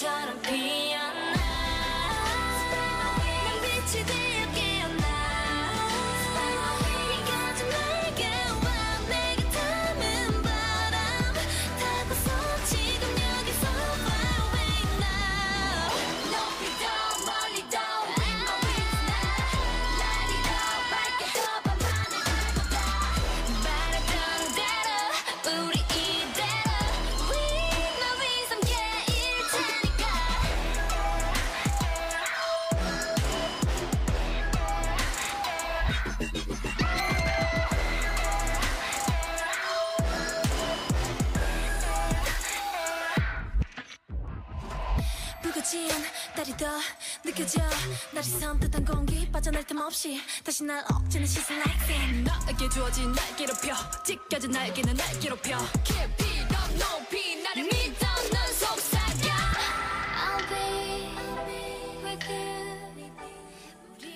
[0.00, 0.65] trying to be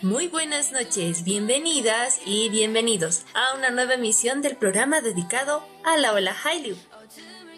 [0.02, 6.12] Muy buenas noches, bienvenidas y bienvenidos a una nueva emisión del programa dedicado a la
[6.12, 6.76] ola Hallyu.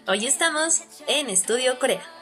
[0.07, 2.12] Hoy estamos en Estudio Corea.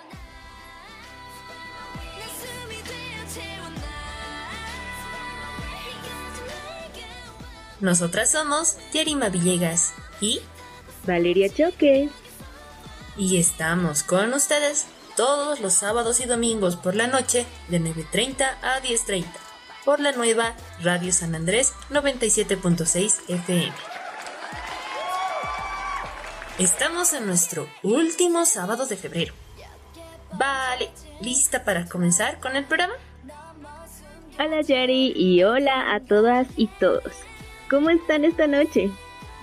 [7.81, 10.39] Nosotras somos Yerima Villegas y
[11.07, 12.09] Valeria Choque.
[13.17, 14.85] Y estamos con ustedes
[15.17, 19.25] todos los sábados y domingos por la noche de 9.30 a 10.30
[19.83, 23.73] por la nueva Radio San Andrés 97.6 FM.
[26.59, 29.33] Estamos en nuestro último sábado de febrero.
[30.33, 32.93] Vale, ¿lista para comenzar con el programa?
[34.37, 37.11] Hola Yari y hola a todas y todos.
[37.71, 38.89] ¿Cómo están esta noche?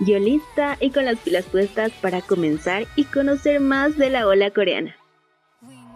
[0.01, 4.51] Yo lista y con las pilas puestas para comenzar y conocer más de la ola
[4.51, 4.95] coreana.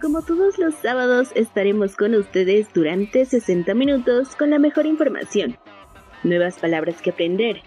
[0.01, 5.59] Como todos los sábados estaremos con ustedes durante 60 minutos con la mejor información,
[6.23, 7.61] nuevas palabras que aprender,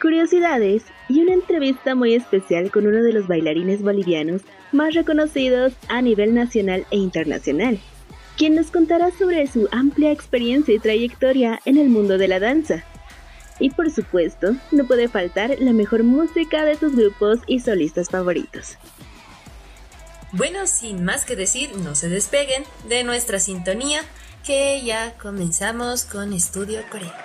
[0.00, 6.02] curiosidades y una entrevista muy especial con uno de los bailarines bolivianos más reconocidos a
[6.02, 7.80] nivel nacional e internacional,
[8.36, 12.84] quien nos contará sobre su amplia experiencia y trayectoria en el mundo de la danza.
[13.60, 18.78] Y por supuesto, no puede faltar la mejor música de tus grupos y solistas favoritos.
[20.32, 24.02] Bueno, sin más que decir, no se despeguen de nuestra sintonía,
[24.44, 27.24] que ya comenzamos con Estudio Corea.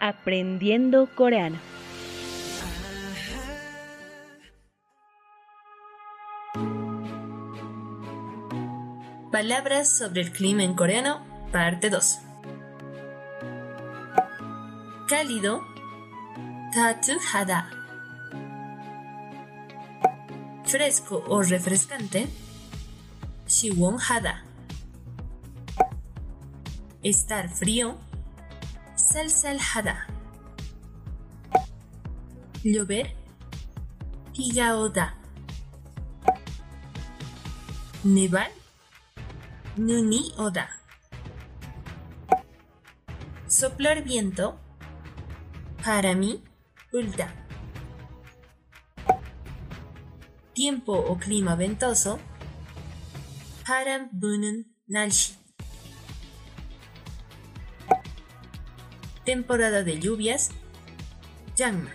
[0.00, 1.77] Aprendiendo coreano.
[9.32, 11.22] Palabras sobre el clima en coreano,
[11.52, 12.18] parte 2.
[15.06, 15.60] Cálido,
[17.34, 17.68] hada.
[20.64, 22.30] Fresco o refrescante,
[24.08, 24.44] hada.
[27.02, 27.98] Estar frío,
[29.74, 30.06] hada.
[32.64, 33.14] llover,
[34.74, 35.14] Oda.
[38.04, 38.50] nevar,
[39.78, 40.68] nuni oda.
[43.46, 44.58] Soplar viento,
[45.84, 46.42] para mí,
[46.92, 47.32] ulta.
[50.52, 52.18] Tiempo o clima ventoso,
[53.66, 55.36] para bunun nalshi.
[59.24, 60.50] Temporada de lluvias,
[61.56, 61.92] Yangma.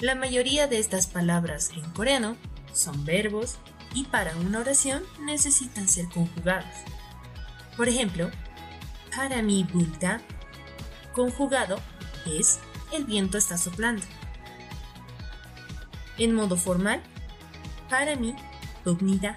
[0.00, 2.36] La mayoría de estas palabras en coreano
[2.72, 3.56] son verbos
[3.94, 6.74] y para una oración necesitan ser conjugados.
[7.76, 8.30] Por ejemplo,
[9.14, 10.20] para mi bulta,
[11.12, 11.78] conjugado
[12.26, 12.60] es
[12.92, 14.02] el viento está soplando.
[16.18, 17.02] En modo formal,
[17.88, 18.34] para mí,
[18.84, 19.36] bugnida.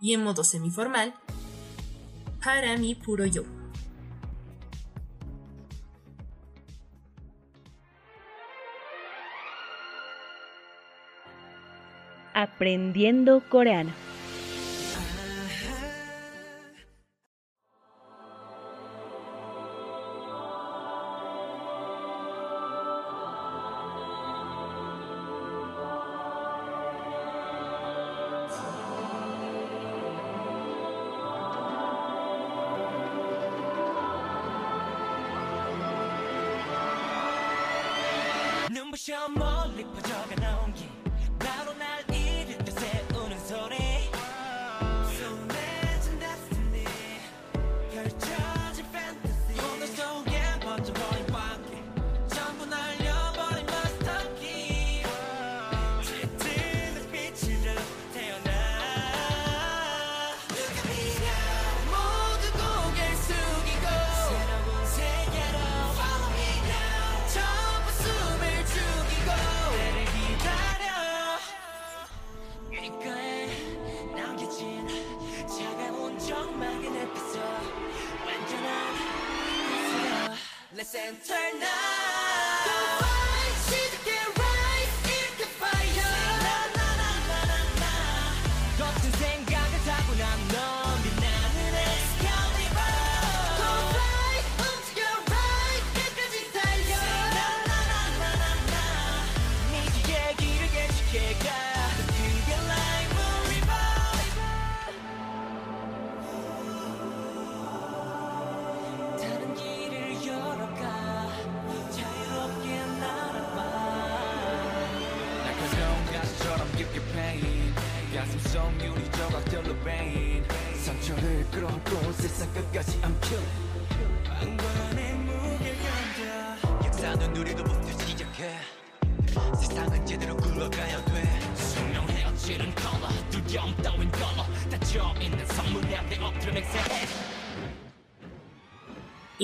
[0.00, 1.14] Y en modo semiformal,
[2.42, 3.44] para mí puro yo.
[12.42, 13.92] Aprendiendo coreano.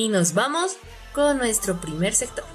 [0.08, 0.78] Nos vamos
[1.12, 2.46] con nuestro primer sector.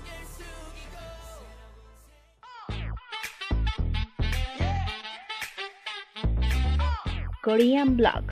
[7.44, 8.24] Korean Blog.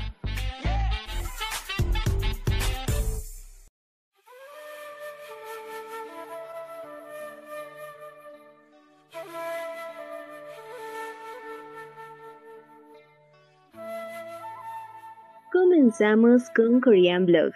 [15.52, 17.52] Comenzamos con Korean Blog,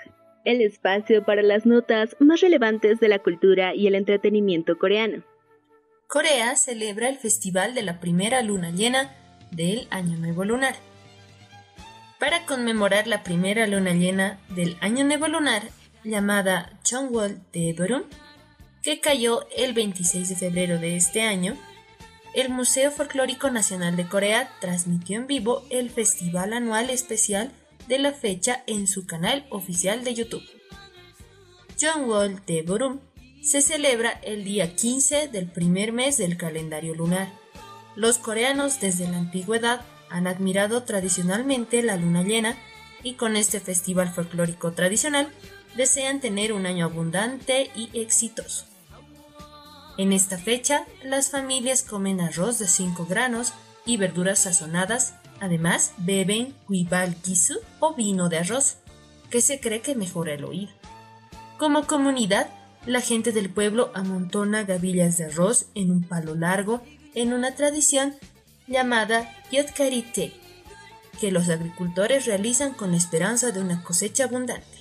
[0.46, 5.24] el espacio para las notas más relevantes de la cultura y el entretenimiento coreano.
[6.08, 9.14] Corea celebra el festival de la primera luna llena
[9.52, 10.76] del Año Nuevo Lunar.
[12.20, 15.64] Para conmemorar la primera luna llena del Año Nuevo Lunar,
[16.04, 18.04] llamada Chongwol de Borum,
[18.84, 21.58] que cayó el 26 de febrero de este año,
[22.36, 27.52] el Museo Folclórico Nacional de Corea transmitió en vivo el festival anual especial
[27.88, 30.44] de la fecha en su canal oficial de YouTube.
[32.06, 33.00] Wall de Borum
[33.44, 37.32] se celebra el día 15 del primer mes del calendario lunar.
[37.96, 42.58] Los coreanos desde la antigüedad han admirado tradicionalmente la luna llena
[43.04, 45.32] y con este festival folclórico tradicional
[45.76, 48.66] desean tener un año abundante y exitoso.
[49.98, 53.54] En esta fecha, las familias comen arroz de 5 granos
[53.86, 58.78] y verduras sazonadas Además, beben huibal gisu o vino de arroz,
[59.30, 60.72] que se cree que mejora el oído.
[61.58, 62.50] Como comunidad,
[62.86, 66.82] la gente del pueblo amontona gavillas de arroz en un palo largo
[67.16, 68.16] en una tradición
[68.68, 70.34] llamada Yotkarite,
[71.20, 74.78] que los agricultores realizan con la esperanza de una cosecha abundante.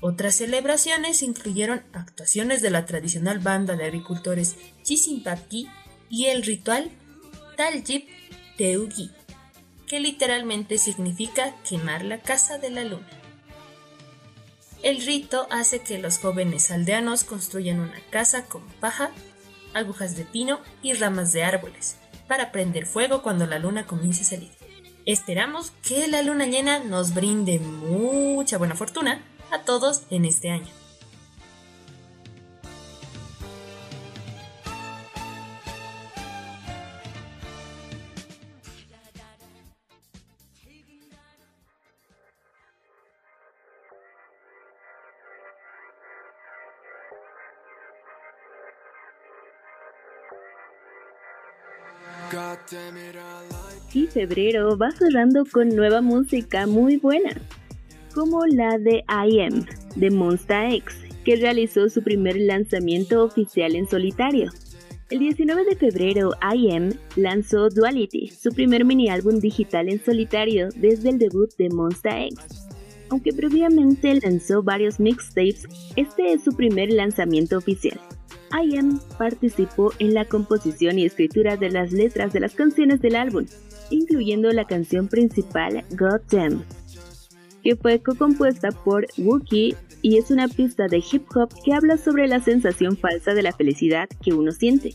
[0.00, 5.68] Otras celebraciones incluyeron actuaciones de la tradicional banda de agricultores Chisimpaki
[6.10, 6.90] y el ritual
[7.56, 8.06] Taljip
[8.58, 9.10] Teugi,
[9.86, 13.08] que literalmente significa quemar la casa de la luna.
[14.82, 19.10] El rito hace que los jóvenes aldeanos construyan una casa con paja,
[19.74, 21.96] agujas de pino y ramas de árboles,
[22.28, 24.52] para prender fuego cuando la luna comience a salir.
[25.06, 30.85] Esperamos que la luna llena nos brinde mucha buena fortuna a todos en este año.
[53.92, 57.30] Y febrero va cerrando con nueva música muy buena,
[58.14, 59.64] como la de I Am,
[59.94, 64.50] de Monsta X, que realizó su primer lanzamiento oficial en solitario.
[65.08, 70.68] El 19 de febrero, I Am lanzó Duality, su primer mini álbum digital en solitario
[70.74, 72.38] desde el debut de Monsta X.
[73.08, 78.00] Aunque previamente lanzó varios mixtapes, este es su primer lanzamiento oficial.
[78.52, 78.98] I.M.
[79.18, 83.46] participó en la composición y escritura de las letras de las canciones del álbum,
[83.90, 86.64] incluyendo la canción principal God Damn,
[87.62, 92.28] que fue co-compuesta por Wookie y es una pista de hip hop que habla sobre
[92.28, 94.94] la sensación falsa de la felicidad que uno siente.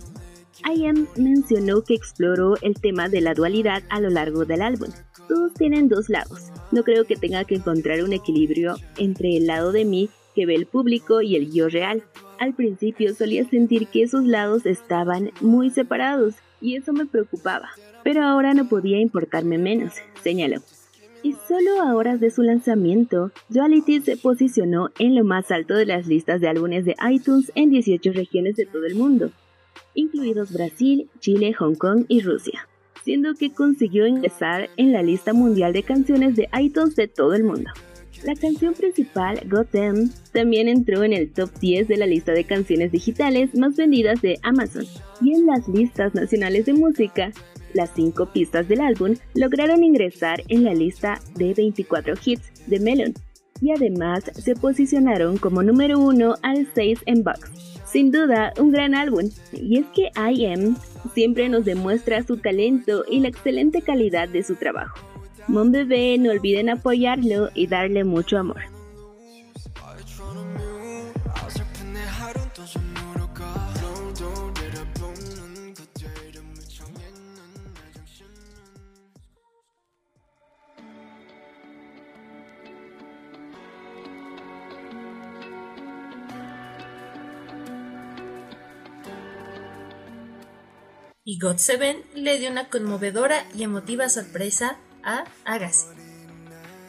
[0.69, 1.05] I.M.
[1.17, 4.89] mencionó que exploró el tema de la dualidad a lo largo del álbum.
[5.27, 6.51] Todos tienen dos lados.
[6.71, 10.55] No creo que tenga que encontrar un equilibrio entre el lado de mí que ve
[10.55, 12.03] el público y el yo real.
[12.41, 17.69] Al principio solía sentir que esos lados estaban muy separados y eso me preocupaba,
[18.03, 19.93] pero ahora no podía importarme menos,
[20.23, 20.59] señaló.
[21.21, 25.85] Y solo a horas de su lanzamiento, Duality se posicionó en lo más alto de
[25.85, 29.29] las listas de álbumes de iTunes en 18 regiones de todo el mundo,
[29.93, 32.67] incluidos Brasil, Chile, Hong Kong y Rusia,
[33.03, 37.43] siendo que consiguió ingresar en la lista mundial de canciones de iTunes de todo el
[37.43, 37.69] mundo.
[38.23, 42.91] La canción principal, Gotham, también entró en el top 10 de la lista de canciones
[42.91, 44.85] digitales más vendidas de Amazon.
[45.21, 47.31] Y en las listas nacionales de música,
[47.73, 53.13] las cinco pistas del álbum lograron ingresar en la lista de 24 hits de Melon.
[53.59, 57.49] Y además se posicionaron como número uno al 6 en Box.
[57.85, 59.29] Sin duda, un gran álbum.
[59.51, 60.75] Y es que I.M.
[61.15, 65.10] siempre nos demuestra su talento y la excelente calidad de su trabajo.
[65.51, 68.61] Mon Bebé, no olviden apoyarlo y darle mucho amor.
[91.25, 95.87] Y God7 le dio una conmovedora y emotiva sorpresa a Agassi.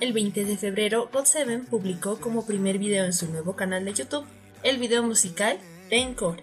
[0.01, 4.27] El 20 de febrero, GOT7 publicó como primer video en su nuevo canal de YouTube
[4.63, 5.59] el video musical
[5.91, 6.43] Encore.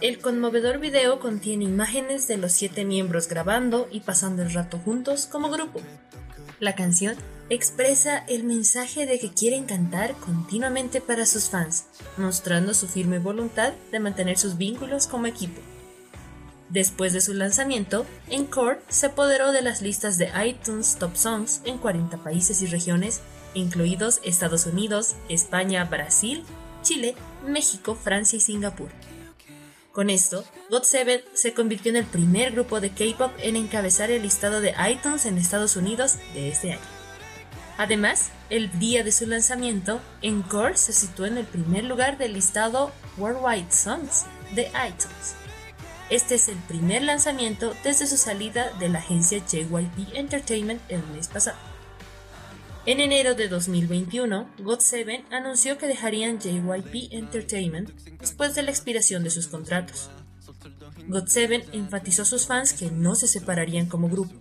[0.00, 5.26] El conmovedor video contiene imágenes de los siete miembros grabando y pasando el rato juntos
[5.26, 5.80] como grupo.
[6.60, 7.16] La canción
[7.50, 11.84] expresa el mensaje de que quieren cantar continuamente para sus fans,
[12.16, 15.60] mostrando su firme voluntad de mantener sus vínculos como equipo.
[16.68, 21.78] Después de su lanzamiento, Encore se apoderó de las listas de iTunes Top Songs en
[21.78, 23.20] 40 países y regiones,
[23.54, 26.44] incluidos Estados Unidos, España, Brasil,
[26.82, 27.14] Chile,
[27.46, 28.90] México, Francia y Singapur.
[29.92, 34.60] Con esto, GOT7 se convirtió en el primer grupo de K-pop en encabezar el listado
[34.60, 36.82] de iTunes en Estados Unidos de este año.
[37.78, 42.92] Además, el día de su lanzamiento, Encore se situó en el primer lugar del listado
[43.16, 45.34] Worldwide Songs de iTunes.
[46.08, 51.26] Este es el primer lanzamiento desde su salida de la agencia JYP Entertainment el mes
[51.26, 51.58] pasado.
[52.86, 59.30] En enero de 2021, GOT7 anunció que dejarían JYP Entertainment después de la expiración de
[59.30, 60.08] sus contratos.
[61.08, 64.32] GOT7 enfatizó a sus fans que no se separarían como grupo.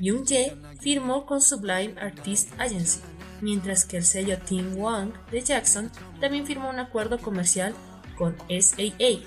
[0.00, 3.00] Young-jae firmó con Sublime Artist Agency,
[3.42, 7.74] mientras que el sello Team Wang de Jackson también firmó un acuerdo comercial
[8.16, 9.20] con SAA,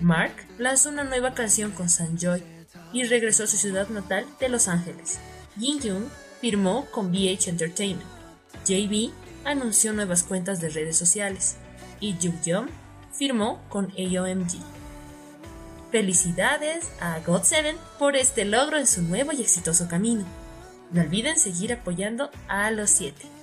[0.00, 2.42] Mark lanzó una nueva canción con Sanjoy
[2.92, 5.18] y regresó a su ciudad natal de Los Ángeles.
[5.58, 6.04] Jin Young
[6.40, 8.06] firmó con BH Entertainment.
[8.64, 9.10] JB
[9.44, 11.56] anunció nuevas cuentas de redes sociales
[12.00, 12.70] y Juk
[13.12, 14.60] firmó con AOMG.
[15.90, 20.24] Felicidades a God7 por este logro en su nuevo y exitoso camino.
[20.92, 23.37] No olviden seguir apoyando a los 7.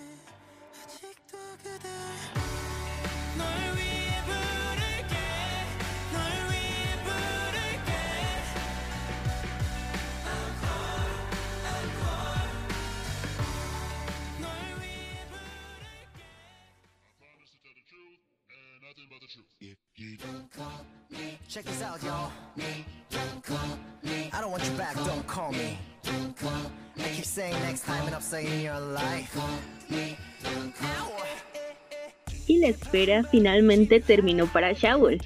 [32.48, 35.18] Y la espera finalmente terminó para Shawl.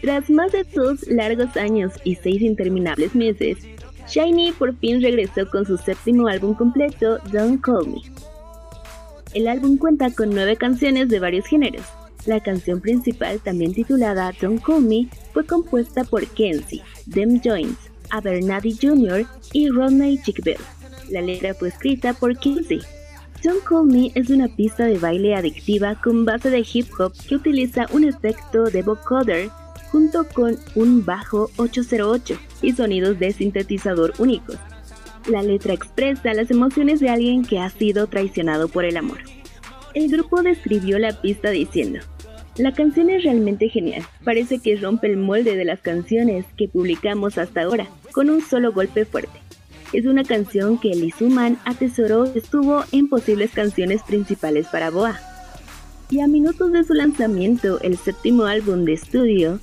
[0.00, 3.58] Tras más de dos largos años y seis interminables meses,
[4.08, 8.02] Shiny por fin regresó con su séptimo álbum completo, Don't Call Me.
[9.32, 11.84] El álbum cuenta con nueve canciones de varios géneros.
[12.26, 17.76] La canción principal, también titulada Don't Call Me, fue compuesta por Kenzie, Dem Jones,
[18.10, 19.26] Abernathy Jr.
[19.52, 20.56] y Rodney Chickbell.
[21.10, 22.80] La letra fue escrita por Kenzie.
[23.42, 27.34] Don't Call Me es una pista de baile adictiva con base de hip hop que
[27.34, 29.50] utiliza un efecto de vocoder
[29.92, 34.56] junto con un bajo 808 y sonidos de sintetizador únicos.
[35.28, 39.18] La letra expresa las emociones de alguien que ha sido traicionado por el amor.
[39.94, 42.00] El grupo describió la pista diciendo,
[42.56, 47.38] la canción es realmente genial, parece que rompe el molde de las canciones que publicamos
[47.38, 49.38] hasta ahora, con un solo golpe fuerte.
[49.92, 55.16] Es una canción que Lizuman atesoró estuvo en posibles canciones principales para Boa.
[56.10, 59.60] Y a minutos de su lanzamiento, el séptimo álbum de estudio,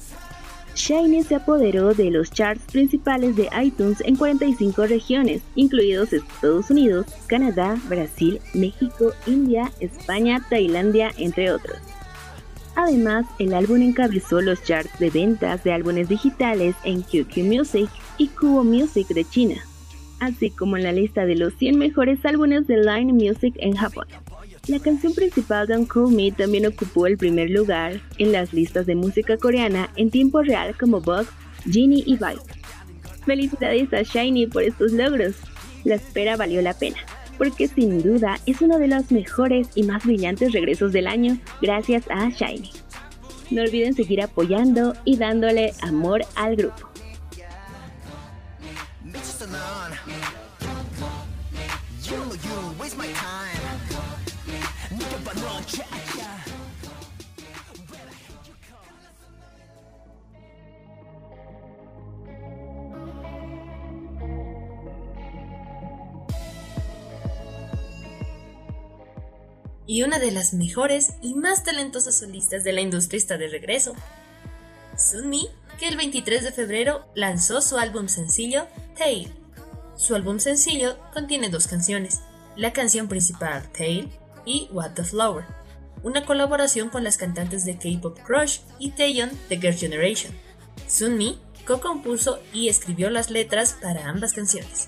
[0.76, 7.06] Shiny se apoderó de los charts principales de iTunes en 45 regiones, incluidos Estados Unidos,
[7.28, 11.78] Canadá, Brasil, México, India, España, Tailandia, entre otros.
[12.76, 18.30] Además, el álbum encabezó los charts de ventas de álbumes digitales en QQ Music y
[18.30, 19.56] Kubo Music de China,
[20.20, 24.06] así como en la lista de los 100 mejores álbumes de Line Music en Japón.
[24.68, 28.96] La canción principal Don't Call Me también ocupó el primer lugar en las listas de
[28.96, 31.28] música coreana en tiempo real como Vogue,
[31.70, 32.42] Genie y Vibe.
[33.26, 35.36] Felicidades a Shiny por estos logros.
[35.84, 36.98] La espera valió la pena
[37.42, 42.04] porque sin duda es uno de los mejores y más brillantes regresos del año gracias
[42.12, 42.70] a Shiny.
[43.50, 46.88] No olviden seguir apoyando y dándole amor al grupo.
[69.92, 73.94] Y una de las mejores y más talentosas solistas de la industria está de regreso.
[74.98, 79.34] Sunmi, que el 23 de febrero lanzó su álbum sencillo Tail.
[79.98, 82.22] Su álbum sencillo contiene dos canciones,
[82.56, 84.10] la canción principal Tail
[84.46, 85.44] y What the Flower,
[86.04, 90.34] una colaboración con las cantantes de K-pop Crush y Taeyeon de Girl Generation.
[90.88, 94.88] Sunmi co-compuso y escribió las letras para ambas canciones.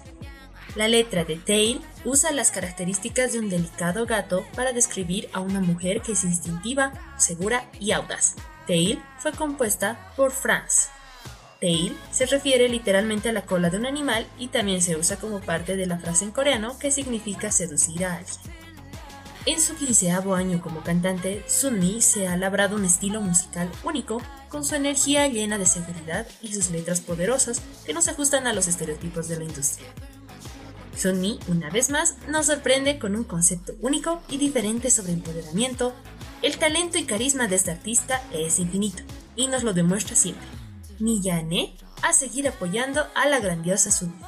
[0.75, 5.59] La letra de Tail usa las características de un delicado gato para describir a una
[5.59, 8.35] mujer que es instintiva, segura y audaz.
[8.65, 10.89] Tail fue compuesta por Franz.
[11.61, 15.41] Tail se refiere literalmente a la cola de un animal y también se usa como
[15.41, 18.63] parte de la frase en coreano que significa seducir a alguien.
[19.45, 24.63] En su quinceavo año como cantante, Sunmi se ha labrado un estilo musical único con
[24.63, 28.67] su energía llena de seguridad y sus letras poderosas que no se ajustan a los
[28.67, 29.89] estereotipos de la industria.
[30.95, 35.93] Sunmi, una vez más, nos sorprende con un concepto único y diferente sobre empoderamiento.
[36.41, 39.03] El talento y carisma de este artista es infinito
[39.35, 40.45] y nos lo demuestra siempre.
[40.99, 44.21] Miyane a seguir apoyando a la grandiosa Sunmi.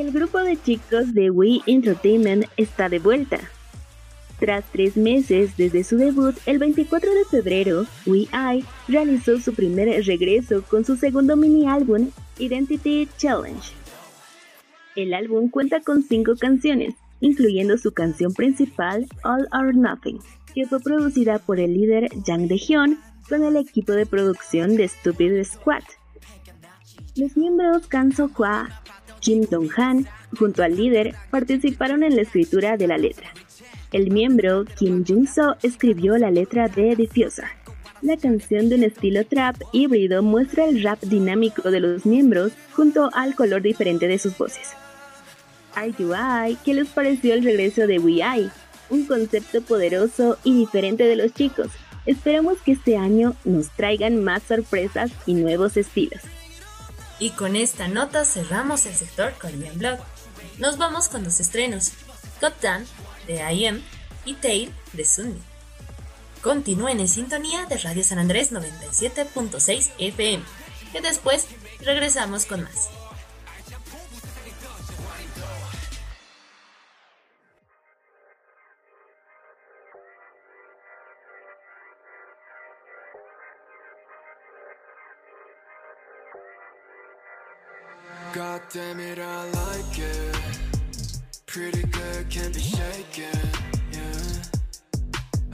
[0.00, 3.38] El grupo de chicos de Wii Entertainment está de vuelta.
[4.38, 10.62] Tras tres meses desde su debut, el 24 de febrero, Eye realizó su primer regreso
[10.62, 13.72] con su segundo mini álbum, Identity Challenge.
[14.96, 20.18] El álbum cuenta con cinco canciones, incluyendo su canción principal, All or Nothing,
[20.54, 25.44] que fue producida por el líder Jang De-hyun con el equipo de producción de Stupid
[25.44, 25.82] Squad.
[27.16, 28.68] Los miembros Kan So-hwa,
[29.20, 30.06] Kim Dong-han,
[30.38, 33.30] junto al líder, participaron en la escritura de la letra.
[33.92, 37.46] El miembro Kim Jung-so escribió la letra de Diffuser.
[38.02, 43.10] La canción de un estilo trap híbrido muestra el rap dinámico de los miembros junto
[43.12, 44.68] al color diferente de sus voces.
[45.76, 48.22] I, ¿qué les pareció el regreso de We
[48.88, 51.68] Un concepto poderoso y diferente de los chicos.
[52.06, 56.22] Esperamos que este año nos traigan más sorpresas y nuevos estilos.
[57.20, 60.00] Y con esta nota cerramos el sector Korean Blog.
[60.58, 61.92] Nos vamos con los estrenos.
[62.40, 62.86] Got Done,
[63.26, 63.82] de IM,
[64.24, 65.40] y Tail de Sunny.
[66.42, 70.42] Continúen en sintonía de Radio San Andrés 97.6 FM,
[70.92, 71.46] que después
[71.80, 72.88] regresamos con más.
[88.72, 90.36] Damn it, I like it.
[91.46, 93.40] Pretty good, can't be shaken.
[93.92, 94.22] Yeah.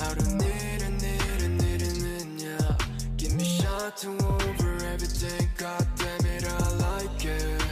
[0.00, 2.76] I don't need a need a need a need, yeah.
[3.16, 5.48] Give me shot to over everything.
[5.56, 7.62] God damn it, I like it.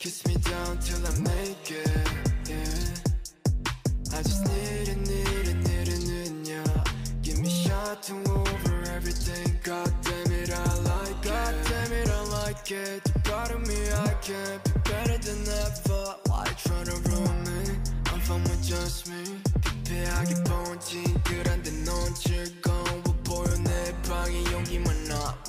[0.00, 2.08] Kiss me down till I'm naked.
[2.48, 2.84] Yeah.
[4.12, 6.84] I just need a need a need a need, yeah.
[7.22, 9.56] Give me shot to over everything.
[9.62, 11.22] God damn it, I like it.
[11.22, 13.21] God damn it, I like it.
[14.22, 16.14] Can't be better than ever.
[16.28, 17.60] Why try to ruin me?
[18.12, 19.42] I'm fine with just me.
[19.62, 23.56] 기피하게 본 친구한테 넌 즐거워 보여.
[23.58, 25.42] 내 방에 용기만 남아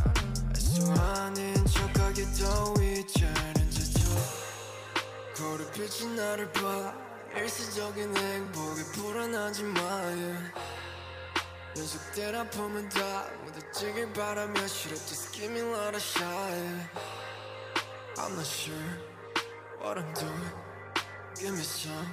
[0.49, 4.01] 할수 아닌 척하게 더 이제는 지쳐.
[5.37, 6.95] 거울 비친 나를 봐.
[7.37, 10.53] 일시적인 행복에 불안하지 마 yeah.
[11.78, 16.90] 연속된 아픔은 다 묻어지길 바라며 싫어 Just give me a lot of shine
[18.18, 18.74] I'm not sure
[19.80, 20.52] what I'm doing
[21.40, 22.08] Give me some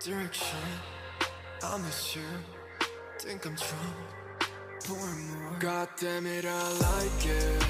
[0.00, 0.58] direction
[1.62, 2.26] I miss you
[3.20, 3.96] Think I'm drunk
[4.84, 7.64] Pouring more God damn it I like it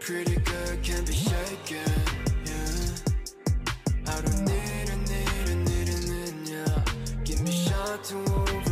[0.00, 1.92] Pretty good can be shaken
[2.46, 2.96] Yeah
[4.06, 6.82] I don't need a need a need a need yeah
[7.24, 8.71] Give me shot to over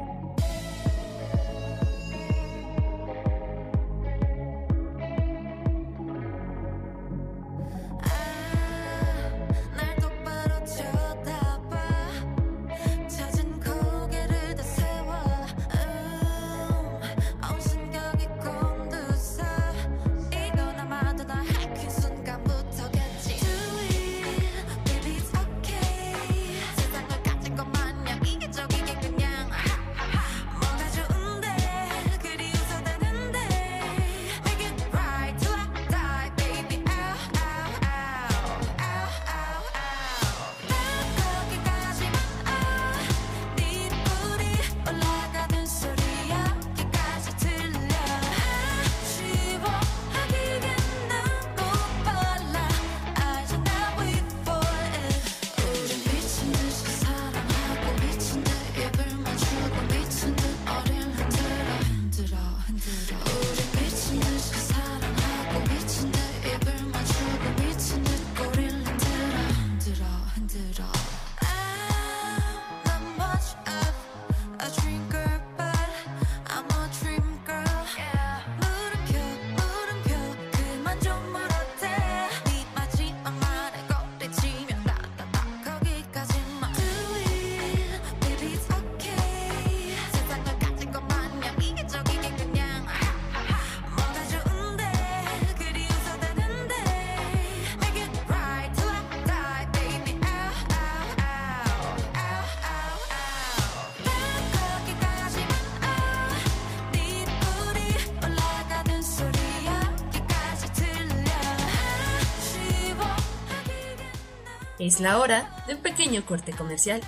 [114.81, 117.01] Es la hora de un pequeño corte comercial.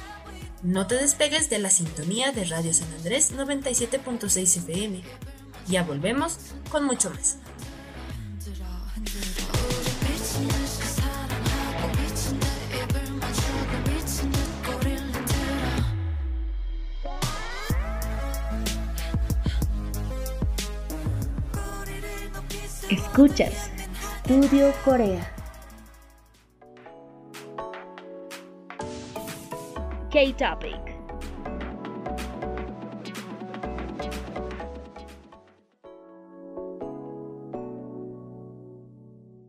[0.62, 5.02] No te despegues de la sintonía de Radio San Andrés 97.6 FM.
[5.66, 6.38] Ya volvemos
[6.70, 7.40] con mucho más.
[22.92, 23.72] Escuchas
[24.24, 25.33] Studio Corea.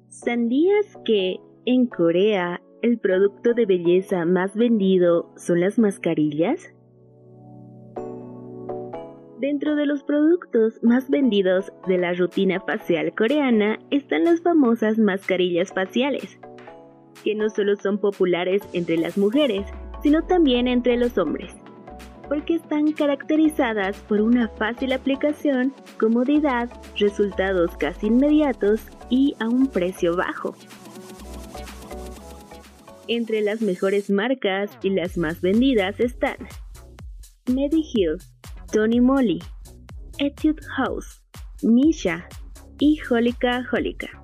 [0.08, 6.74] ¿Sabías que en Corea el producto de belleza más vendido son las mascarillas?
[9.38, 15.72] Dentro de los productos más vendidos de la rutina facial coreana están las famosas mascarillas
[15.72, 16.40] faciales,
[17.22, 19.66] que no solo son populares entre las mujeres,
[20.04, 21.54] sino también entre los hombres,
[22.28, 30.14] porque están caracterizadas por una fácil aplicación, comodidad, resultados casi inmediatos y a un precio
[30.14, 30.54] bajo.
[33.08, 36.36] Entre las mejores marcas y las más vendidas están
[37.50, 38.18] Medihill,
[38.72, 39.42] Tony Moly,
[40.18, 41.22] Etude House,
[41.62, 42.28] Misha
[42.78, 44.23] y Holika Holika.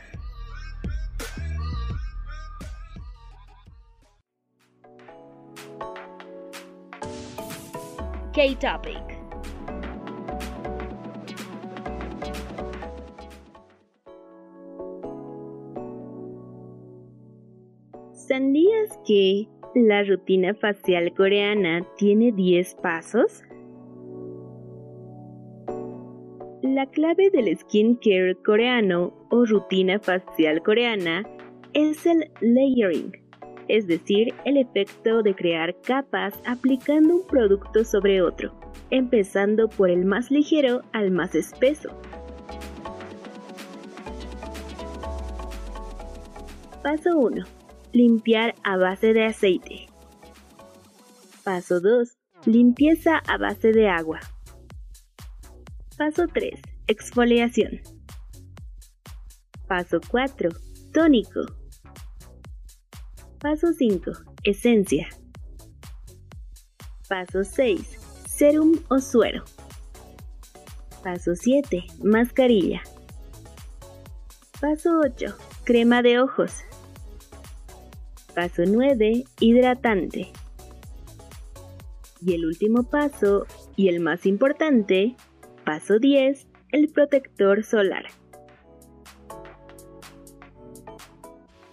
[8.33, 9.21] K-Topic.
[18.13, 23.43] ¿Sabías que la rutina facial coreana tiene 10 pasos?
[26.61, 31.27] La clave del skincare coreano o rutina facial coreana
[31.73, 33.20] es el layering
[33.67, 38.53] es decir, el efecto de crear capas aplicando un producto sobre otro,
[38.89, 41.89] empezando por el más ligero al más espeso.
[46.83, 47.45] Paso 1.
[47.93, 49.87] Limpiar a base de aceite.
[51.43, 52.17] Paso 2.
[52.45, 54.19] Limpieza a base de agua.
[55.97, 56.59] Paso 3.
[56.87, 57.81] Exfoliación.
[59.67, 60.49] Paso 4.
[60.91, 61.60] Tónico.
[63.41, 64.11] Paso 5.
[64.43, 65.09] Esencia.
[67.09, 67.81] Paso 6.
[68.27, 69.43] Serum o suero.
[71.03, 71.83] Paso 7.
[72.03, 72.83] Mascarilla.
[74.59, 75.35] Paso 8.
[75.63, 76.53] Crema de ojos.
[78.35, 79.23] Paso 9.
[79.39, 80.31] Hidratante.
[82.23, 85.15] Y el último paso, y el más importante,
[85.65, 88.05] paso 10, el protector solar.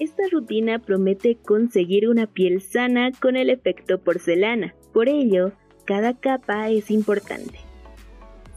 [0.00, 5.52] Esta rutina promete conseguir una piel sana con el efecto porcelana, por ello,
[5.86, 7.58] cada capa es importante.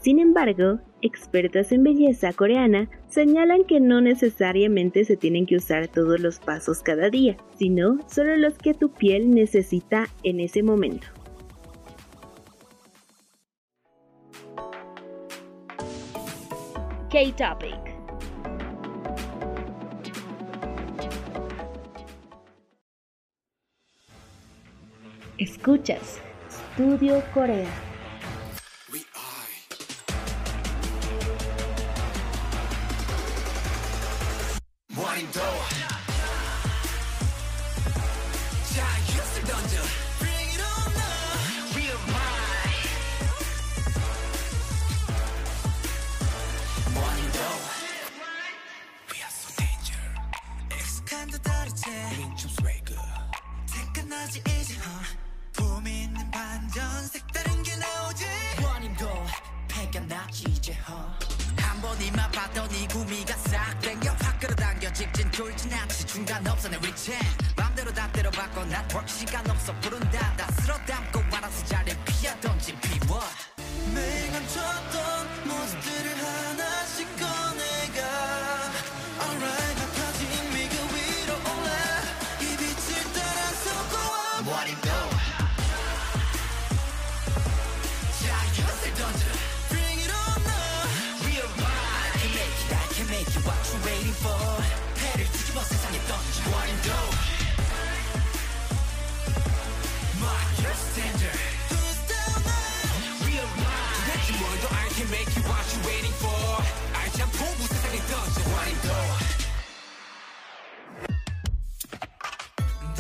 [0.02, 6.20] Sin embargo, expertas en belleza coreana señalan que no necesariamente se tienen que usar todos
[6.20, 11.08] los pasos cada día, sino solo los que tu piel necesita en ese momento.
[17.10, 17.91] K-Topic
[25.42, 26.20] Escuchas
[26.52, 27.91] Studio Corea.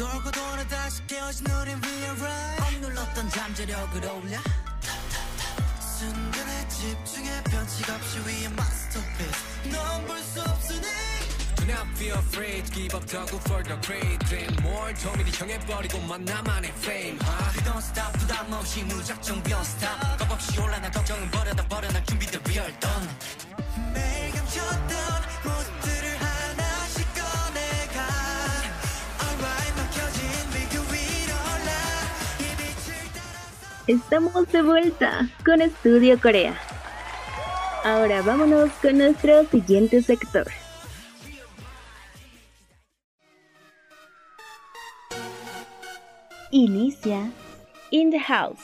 [0.02, 4.40] 돌고 돌아 다시 깨어진 우린 we alright 억눌렀던 잠재력을 올려
[5.80, 10.88] 순간에 집중해 변칙 없이 위에 masterpiece 넌볼수 없으니
[11.56, 16.26] Do not be afraid, give up the good for the great dream More 정밀히 형해버리고만
[16.26, 17.54] 나만의 fame huh?
[17.54, 22.42] We don't stop, 부담 없이 무작정 be unstop 겁없이 올라나 걱정은 버려다 버려 난 준비된
[22.42, 23.08] real done
[23.94, 25.11] 매일 감췄다
[33.91, 36.58] Estamos de vuelta con Estudio Corea.
[37.84, 40.47] Ahora vámonos con nuestro siguiente sector.
[46.51, 47.30] Inicia
[47.89, 48.62] In the House.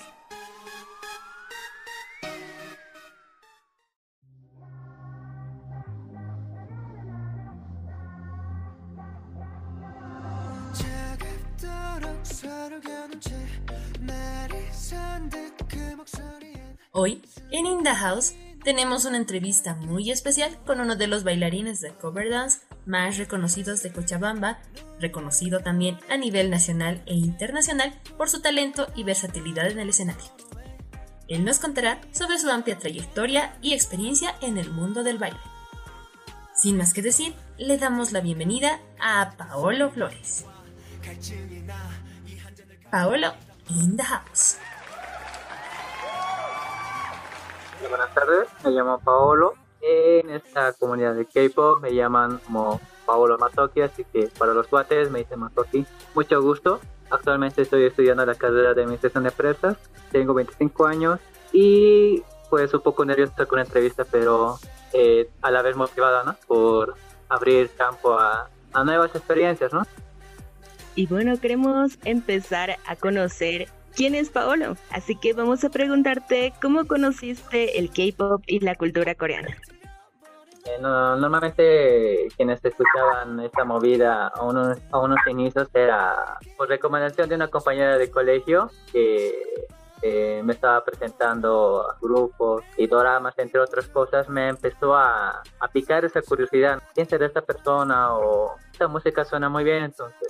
[17.88, 18.34] The House,
[18.65, 23.82] tenemos una entrevista muy especial con uno de los bailarines de cover dance más reconocidos
[23.82, 24.60] de Cochabamba,
[25.00, 30.26] reconocido también a nivel nacional e internacional por su talento y versatilidad en el escenario.
[31.30, 35.39] Él nos contará sobre su amplia trayectoria y experiencia en el mundo del baile.
[36.54, 40.45] Sin más que decir, le damos la bienvenida a Paolo Flores.
[42.91, 43.34] Paolo
[43.69, 44.58] in the house.
[47.81, 49.53] Buenas tardes, me llamo Paolo.
[49.81, 55.11] En esta comunidad de K-pop me llaman como Paolo Matoki, así que para los cuates
[55.11, 55.85] me dicen Matoki.
[56.15, 56.79] Mucho gusto.
[57.09, 59.77] Actualmente estoy estudiando la carrera de Administración de Empresas.
[60.11, 61.19] Tengo 25 años
[61.53, 64.57] y pues un poco nervioso con la entrevista, pero
[64.93, 66.35] eh, a la vez motivada, ¿no?
[66.47, 66.95] Por
[67.29, 69.83] abrir campo a, a nuevas experiencias, ¿no?
[70.95, 74.77] Y bueno, queremos empezar a conocer quién es Paolo.
[74.91, 79.57] Así que vamos a preguntarte cómo conociste el K-pop y la cultura coreana.
[80.65, 84.77] Eh, normalmente quienes escuchaban esta movida a unos,
[85.27, 89.33] inicios era por recomendación de una compañera de colegio que
[90.43, 96.21] me estaba presentando grupos y doramas, entre otras cosas, me empezó a, a picar esa
[96.21, 96.79] curiosidad.
[96.93, 98.15] ¿Quién será esta persona?
[98.15, 100.29] O esta música suena muy bien, entonces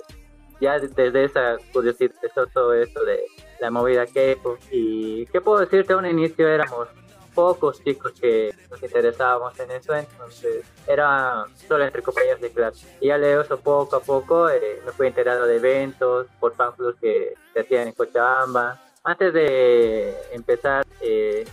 [0.60, 3.24] ya desde esa curiosidad empezó todo esto de
[3.60, 4.58] la movida K-pop.
[4.70, 6.88] Y qué puedo decirte, a un inicio éramos
[7.34, 12.88] pocos chicos que nos interesábamos en eso, entonces era solo entre compañeros de clase.
[13.00, 17.34] Y leo eso poco a poco, eh, me fui enterado de eventos, por panfletos que
[17.52, 18.80] se hacían en Cochabamba.
[19.04, 21.44] Antes de empezar eh,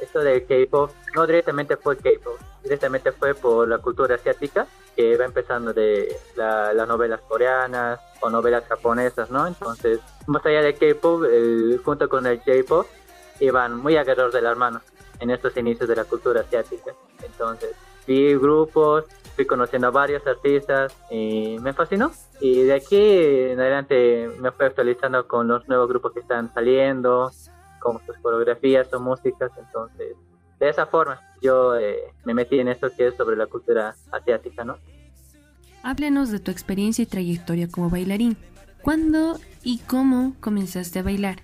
[0.00, 5.24] esto de K-pop, no directamente fue K-pop, directamente fue por la cultura asiática, que va
[5.24, 9.46] empezando de las novelas coreanas o novelas japonesas, ¿no?
[9.46, 11.24] Entonces, más allá de K-pop,
[11.84, 12.86] junto con el J-pop,
[13.40, 14.82] iban muy agarrados de las manos
[15.18, 16.94] en estos inicios de la cultura asiática.
[17.24, 17.74] Entonces,
[18.06, 19.04] vi grupos,
[19.34, 22.12] fui conociendo a varios artistas y me fascinó.
[22.40, 27.32] Y de aquí en adelante me fui actualizando con los nuevos grupos que están saliendo,
[27.84, 29.52] con sus coreografías o músicas.
[29.58, 30.16] Entonces,
[30.58, 34.64] de esa forma yo eh, me metí en esto que es sobre la cultura asiática,
[34.64, 34.78] ¿no?
[35.82, 38.38] Háblenos de tu experiencia y trayectoria como bailarín.
[38.80, 41.36] ¿Cuándo y cómo comenzaste a bailar?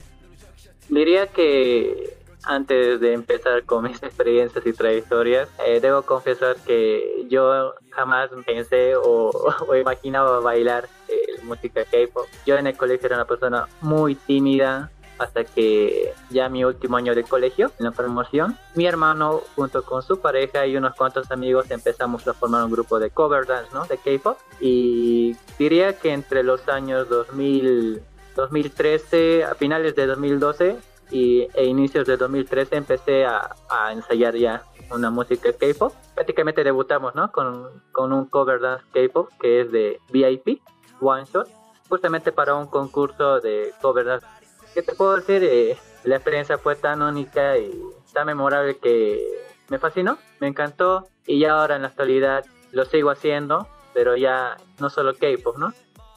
[0.89, 7.75] Diría que antes de empezar con mis experiencias y trayectorias, eh, debo confesar que yo
[7.91, 9.31] jamás pensé o,
[9.79, 12.27] imaginaba bailar eh, música K-pop.
[12.47, 14.91] Yo en el colegio era una persona muy tímida,
[15.21, 20.03] hasta que ya mi último año de colegio, en la promoción, mi hermano junto con
[20.03, 23.85] su pareja y unos cuantos amigos empezamos a formar un grupo de cover dance, ¿no?
[23.85, 24.39] De K-pop.
[24.61, 28.03] Y diría que entre los años 2000,
[28.35, 30.79] 2013, a finales de 2012
[31.11, 35.93] y, e inicios de 2013 empecé a, a ensayar ya una música K-pop.
[36.15, 37.31] Prácticamente debutamos, ¿no?
[37.31, 40.63] Con, con un cover dance K-pop que es de VIP,
[40.99, 41.47] One Shot,
[41.91, 44.27] justamente para un concurso de cover dance
[44.75, 45.43] ¿qué te puedo decir?
[45.45, 47.79] Eh, la experiencia fue tan única y
[48.13, 49.23] tan memorable que
[49.69, 54.57] me fascinó, me encantó y ya ahora en la actualidad lo sigo haciendo, pero ya
[54.79, 55.73] no solo K-pop, ¿no?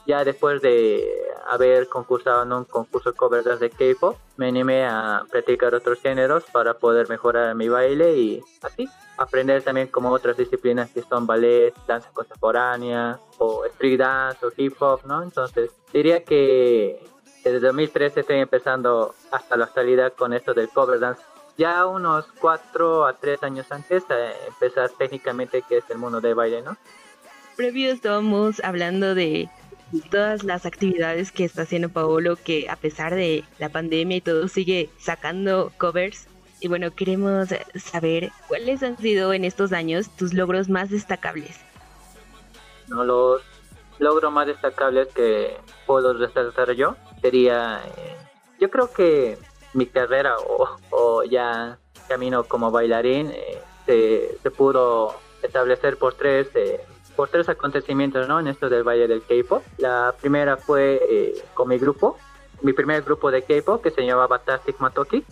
[0.06, 1.06] Ya después de
[1.48, 6.44] haber concursado en un concurso de cover de K-pop, me animé a practicar otros géneros
[6.52, 11.72] para poder mejorar mi baile y así aprender también como otras disciplinas que son ballet,
[11.86, 15.22] danza contemporánea o street dance o hip hop, ¿no?
[15.22, 17.13] Entonces diría que
[17.44, 21.22] desde 2013 estoy empezando hasta la actualidad con esto del cover dance.
[21.58, 26.34] Ya unos 4 a 3 años antes de empezar técnicamente que es el mundo de
[26.34, 26.76] baile, ¿no?
[27.56, 29.48] Previo estábamos hablando de
[30.10, 34.48] todas las actividades que está haciendo Paolo, que a pesar de la pandemia y todo
[34.48, 36.26] sigue sacando covers.
[36.60, 41.60] Y bueno, queremos saber cuáles han sido en estos años tus logros más destacables.
[42.88, 43.04] ¿no?
[43.04, 43.42] Los
[43.98, 48.16] logros más destacables que puedo resaltar yo sería, eh,
[48.60, 49.38] yo creo que
[49.72, 50.34] mi carrera
[50.90, 56.82] o, ya camino como bailarín eh, se, se, pudo establecer por tres eh,
[57.16, 58.40] por tres acontecimientos ¿no?
[58.40, 59.62] en esto del baile del K-pop.
[59.78, 62.18] La primera fue con mi grupo,
[62.60, 65.24] mi primer grupo de K-pop que se llamaba Tastic Matoki.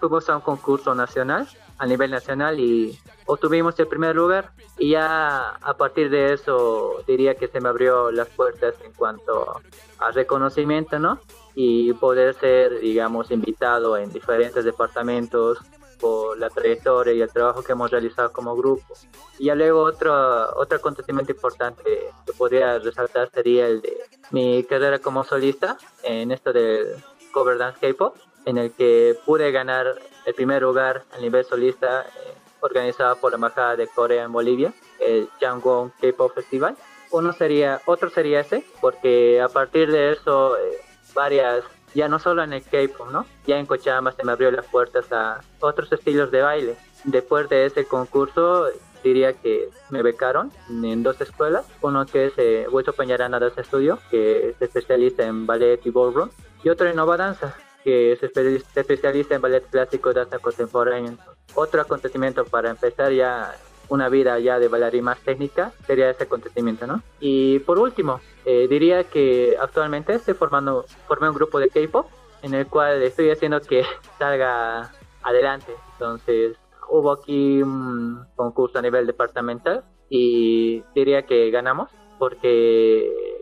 [0.00, 1.48] Fuimos a un concurso nacional,
[1.78, 4.52] a nivel nacional, y obtuvimos el primer lugar.
[4.78, 9.60] Y ya a partir de eso diría que se me abrió las puertas en cuanto
[9.98, 11.20] a reconocimiento, ¿no?
[11.54, 15.58] Y poder ser, digamos, invitado en diferentes departamentos
[15.98, 18.94] por la trayectoria y el trabajo que hemos realizado como grupo.
[19.38, 20.12] Y ya luego otro,
[20.56, 21.82] otro acontecimiento importante
[22.24, 23.96] que podría resaltar sería el de
[24.30, 26.94] mi carrera como solista en esto del
[27.32, 28.16] cover dance K-pop,
[28.48, 29.94] en el que pude ganar
[30.24, 34.72] el primer lugar a nivel solista eh, organizado por la Embajada de Corea en Bolivia,
[35.00, 36.74] el Yangon K-pop Festival.
[37.10, 40.78] Uno sería, otro sería ese, porque a partir de eso eh,
[41.14, 41.62] varias
[41.94, 43.26] ya no solo en el K-pop, ¿no?
[43.46, 46.76] Ya en Cochabamba se me abrió las puertas a otros estilos de baile.
[47.04, 48.66] Después de ese concurso,
[49.04, 51.66] diría que me becaron en dos escuelas.
[51.82, 56.30] Uno que es eh, Hueso Peñarana Dance Studio, que se especializa en ballet y ballroom.
[56.64, 57.54] Y otro en Nova Danza,
[57.88, 61.14] que se, especializa en ballet clásico danza contemporánea.
[61.54, 63.54] Otro acontecimiento para empezar ya
[63.88, 67.02] una vida ya de bailarín más técnica sería ese acontecimiento, ¿no?
[67.18, 72.06] Y por último, eh, diría que actualmente estoy formando, formé un grupo de K-pop
[72.42, 73.82] en el cual estoy haciendo que
[74.18, 75.72] salga adelante.
[75.92, 76.58] Entonces,
[76.90, 83.37] hubo aquí un concurso a nivel departamental y diría que ganamos porque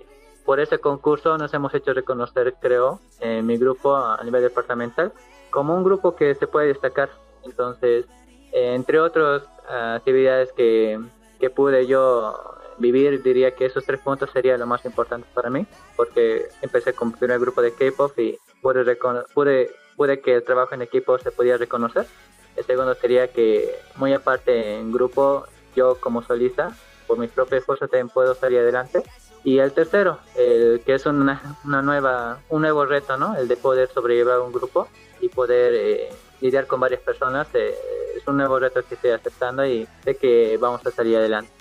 [0.47, 5.13] por ese concurso nos hemos hecho reconocer, creo, en mi grupo a nivel departamental
[5.51, 7.11] como un grupo que se puede destacar.
[7.45, 8.07] Entonces,
[8.53, 11.01] entre otras actividades que,
[11.41, 12.35] que pude yo
[12.79, 15.67] vivir, diría que esos tres puntos sería lo más importante para mí,
[15.97, 18.99] porque empecé con el primer grupo de K-pop y pude,
[19.35, 22.07] pude, pude que el trabajo en equipo se podía reconocer.
[22.55, 26.75] El segundo sería que, muy aparte en grupo, yo como solista,
[27.07, 29.03] por mis propios esfuerzos también puedo salir adelante.
[29.47, 33.37] Y el tercero, el que es una, una nueva, un nuevo reto, ¿no?
[33.37, 34.89] El de poder sobrellevar un grupo
[35.21, 36.09] y poder eh,
[36.41, 37.73] lidiar con varias personas eh,
[38.17, 41.53] es un nuevo reto que estoy aceptando y sé que vamos a salir adelante.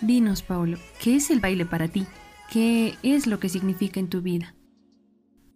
[0.00, 2.04] Dinos, Paulo, ¿qué es el baile para ti?
[2.52, 4.52] ¿Qué es lo que significa en tu vida?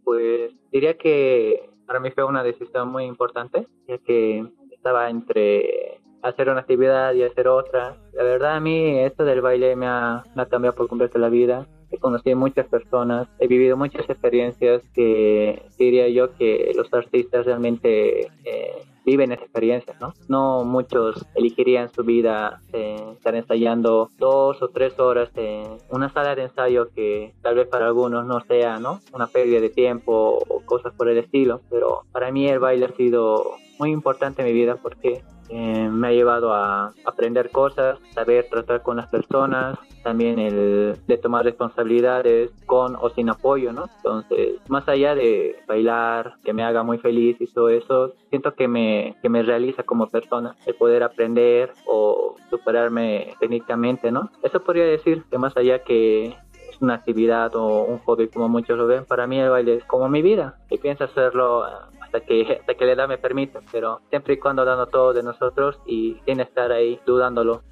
[0.04, 6.48] Pues diría que para mí fue una decisión muy importante, ya que estaba entre hacer
[6.48, 7.96] una actividad y hacer otra.
[8.12, 11.98] La verdad a mí esto del baile me ha, cambiado por completo la vida he
[11.98, 18.82] conocido muchas personas, he vivido muchas experiencias que diría yo que los artistas realmente eh,
[19.04, 20.14] viven experiencias, ¿no?
[20.28, 26.34] No muchos elegirían su vida eh, estar ensayando dos o tres horas en una sala
[26.34, 29.00] de ensayo que tal vez para algunos no sea, ¿no?
[29.12, 32.96] Una pérdida de tiempo o cosas por el estilo, pero para mí el baile ha
[32.96, 38.46] sido muy importante en mi vida porque eh, me ha llevado a aprender cosas, saber
[38.48, 43.86] tratar con las personas, también el de tomar responsabilidades con o sin apoyo, ¿no?
[43.96, 48.68] Entonces, más allá de bailar, que me haga muy feliz y todo eso, siento que
[48.68, 54.30] me, que me realiza como persona, el poder aprender o superarme técnicamente, ¿no?
[54.42, 58.78] Eso podría decir que más allá que es una actividad o un hobby como muchos
[58.78, 61.64] lo ven, para mí el baile es como mi vida y pienso hacerlo
[62.10, 65.22] hasta que, hasta que la edad me permita, pero siempre y cuando dando todo de
[65.22, 67.62] nosotros y sin estar ahí dudándolo.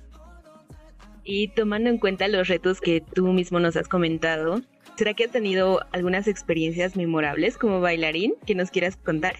[1.24, 4.60] Y tomando en cuenta los retos que tú mismo nos has comentado,
[4.96, 9.34] ¿será que has tenido algunas experiencias memorables como bailarín que nos quieras contar?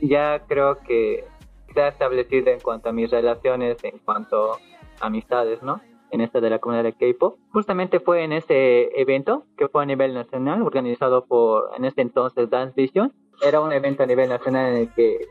[0.00, 1.24] Ya creo que
[1.72, 5.80] se ha establecido en cuanto a mis relaciones, en cuanto a amistades, ¿no?
[6.10, 7.38] En esta de la comunidad de K-pop.
[7.52, 12.50] Justamente fue en ese evento que fue a nivel nacional, organizado por en ese entonces
[12.50, 13.12] Dance Vision,
[13.42, 15.26] era un evento a nivel nacional en el que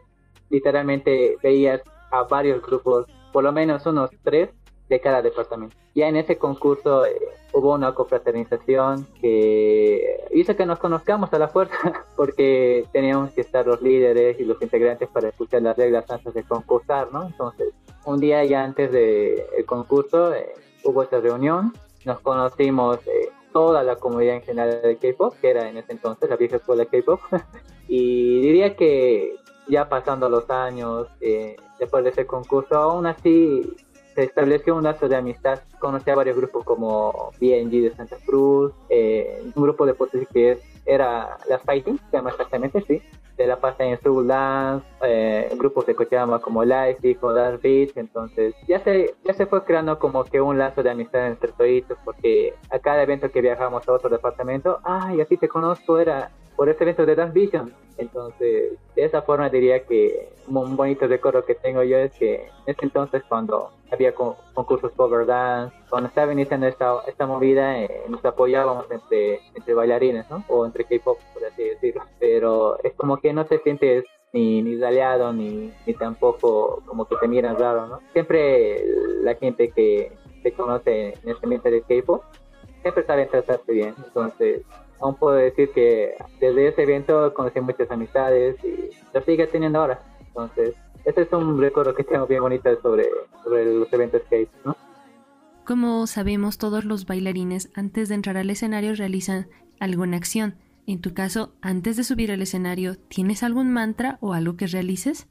[0.49, 1.81] literalmente veías
[2.11, 4.49] a varios grupos, por lo menos unos tres
[4.89, 5.75] de cada departamento.
[5.93, 7.15] Ya en ese concurso eh,
[7.53, 13.65] hubo una confraternización que hizo que nos conozcamos a la fuerza, porque teníamos que estar
[13.65, 17.27] los líderes y los integrantes para escuchar las reglas antes de concursar, ¿no?
[17.27, 17.73] Entonces,
[18.05, 20.53] un día ya antes del concurso eh,
[20.83, 21.73] hubo esa reunión,
[22.05, 26.29] nos conocimos eh, toda la comunidad en general de K-pop, que era en ese entonces
[26.29, 27.19] la vieja escuela de K-pop,
[27.89, 29.35] Y diría que
[29.67, 33.75] ya pasando los años, eh, después de ese concurso, aún así
[34.13, 35.59] se estableció un lazo de amistad.
[35.79, 40.51] Conocí a varios grupos como BNG de Santa Cruz, eh, un grupo de Potosí que
[40.51, 40.59] es
[40.89, 43.01] era las fighting, se llama exactamente, sí,
[43.37, 47.95] de la pasta en Soul Dance, eh, grupos de Cochama como Life o Dark Beat,
[47.95, 51.97] entonces ya se, ya se fue creando como que un lazo de amistad entre todos,
[52.03, 56.67] porque a cada evento que viajamos a otro departamento, ay, así te conozco, era por
[56.67, 57.73] este evento de Dance Vision.
[57.97, 62.49] Entonces, de esa forma diría que un bonito recuerdo que tengo yo es que en
[62.65, 68.25] ese entonces cuando había concursos cover dance, cuando estaba iniciando esta, esta movida, eh, nos
[68.25, 70.43] apoyábamos entre, entre bailarines, ¿no?
[70.49, 72.01] O entre K-pop, por así decirlo.
[72.19, 74.03] Pero es como que no te sientes
[74.33, 78.01] ni, ni aliado, ni, ni tampoco como que te miran raro, ¿no?
[78.11, 78.83] Siempre
[79.21, 80.11] la gente que
[80.43, 82.21] se conoce en este ambiente de K-pop
[82.81, 83.95] siempre sabe tratarse bien.
[84.05, 84.65] Entonces,
[85.01, 90.01] aún puedo decir que desde ese evento conocí muchas amistades y lo sigue teniendo ahora.
[90.19, 90.75] Entonces,
[91.05, 93.09] ese es un recuerdo que tengo bien bonito sobre,
[93.43, 94.75] sobre los eventos skate, ¿no?
[95.65, 99.47] Como sabemos, todos los bailarines antes de entrar al escenario realizan
[99.79, 100.55] alguna acción.
[100.87, 105.29] En tu caso, antes de subir al escenario, ¿tienes algún mantra o algo que realices?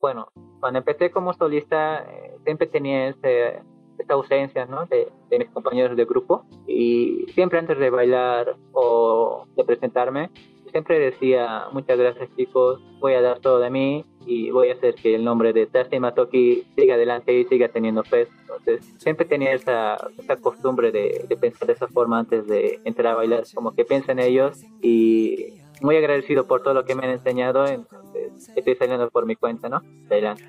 [0.00, 0.28] Bueno,
[0.60, 3.62] cuando empecé como solista, eh, siempre tenía ese,
[3.98, 4.86] esta ausencia ¿no?
[4.86, 6.44] de, de, mis compañeros de grupo.
[6.66, 10.30] Y siempre antes de bailar o de presentarme
[10.76, 14.94] siempre decía muchas gracias chicos voy a dar todo de mí y voy a hacer
[14.94, 19.52] que el nombre de Tasty Matoki siga adelante y siga teniendo fe entonces siempre tenía
[19.52, 23.74] esa, esa costumbre de, de, pensar de esa forma antes de entrar a bailar como
[23.74, 28.52] que piensa en ellos y muy agradecido por todo lo que me han enseñado entonces
[28.54, 29.80] estoy saliendo por mi cuenta no
[30.10, 30.44] adelante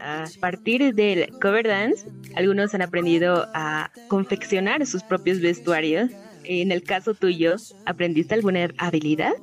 [0.00, 6.10] a partir del cover dance, algunos han aprendido a confeccionar sus propios vestuarios.
[6.44, 9.34] En el caso tuyo, ¿aprendiste alguna habilidad?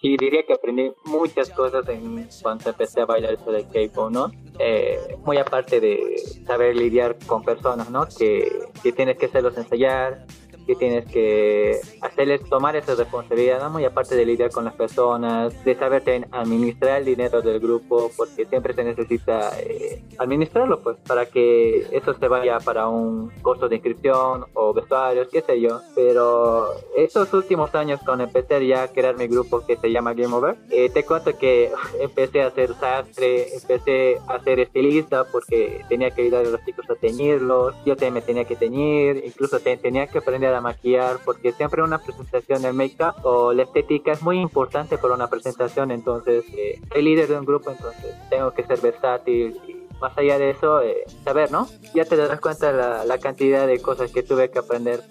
[0.00, 4.30] Sí, diría que aprendí muchas cosas en cuanto empecé a bailar eso del K-pop, ¿no?
[4.58, 8.06] Eh, muy aparte de saber lidiar con personas, ¿no?
[8.06, 8.46] Que,
[8.82, 10.26] que tienes que hacerlos ensayar,
[10.66, 13.70] que tienes que hacerles tomar esa responsabilidad, ¿no?
[13.70, 18.44] muy aparte de lidiar con las personas, de saber administrar el dinero del grupo, porque
[18.46, 23.76] siempre se necesita eh, administrarlo, pues, para que eso se vaya para un costo de
[23.76, 25.80] inscripción o vestuarios, qué sé yo.
[25.94, 30.34] Pero estos últimos años, cuando empecé ya a crear mi grupo que se llama Game
[30.34, 36.10] Over, eh, te cuento que empecé a hacer sastre, empecé a ser estilista porque tenía
[36.10, 40.06] que ayudar a los chicos a teñirlos, yo también me tenía que teñir, incluso tenía
[40.06, 44.40] que aprender a maquillar, porque siempre una presentación de make-up o la estética es muy
[44.40, 48.80] importante para una presentación, entonces eh, soy líder de un grupo, entonces tengo que ser
[48.80, 51.68] versátil y más allá de eso, eh, saber, ¿no?
[51.94, 55.02] Ya te darás cuenta la, la cantidad de cosas que tuve que aprender.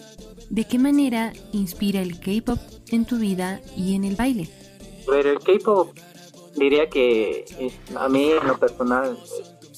[0.50, 2.60] ¿De qué manera inspira el K-pop
[2.92, 4.48] en tu vida y en el baile?
[5.08, 5.90] Pero el K-pop
[6.56, 7.46] diría que
[7.96, 9.18] a mí en lo personal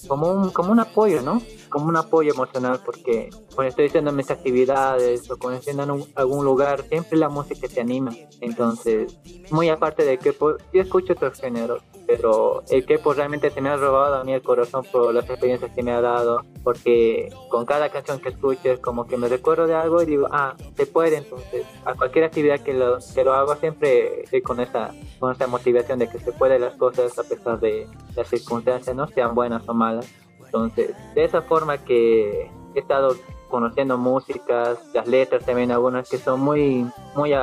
[0.08, 1.42] como un, como un apoyo, ¿no?
[1.70, 6.46] Como un apoyo emocional, porque cuando estoy haciendo mis actividades o cuando estoy en algún
[6.46, 8.12] lugar, siempre la música te anima.
[8.42, 9.18] Entonces,
[9.52, 13.70] muy aparte de que yo escucho otros géneros, pero el que pues realmente se me
[13.70, 17.66] ha robado a mí el corazón por las experiencias que me ha dado, porque con
[17.66, 21.18] cada canción que escuches, como que me recuerdo de algo y digo, ah, se puede,
[21.18, 25.48] entonces, a cualquier actividad que lo, que lo hago, siempre estoy con esa, con esa
[25.48, 29.68] motivación de que se puede las cosas a pesar de las circunstancias, no sean buenas
[29.68, 30.10] o malas.
[30.46, 33.16] Entonces, de esa forma que he estado
[33.50, 36.86] conociendo músicas, las letras también algunas que son muy,
[37.16, 37.34] muy,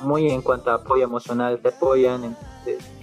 [0.00, 2.24] muy en cuanto a apoyo emocional, te apoyan.
[2.24, 2.97] Entonces,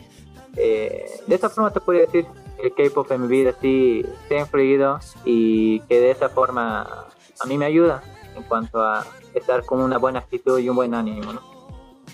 [0.58, 2.26] eh, de esa forma te podría decir
[2.58, 6.82] que el K-pop en mi vida sí se ha influido y que de esa forma
[6.82, 8.02] a mí me ayuda
[8.36, 11.34] en cuanto a estar con una buena actitud y un buen ánimo.
[11.34, 11.42] ¿no?